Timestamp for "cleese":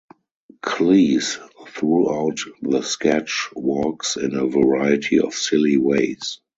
0.63-1.37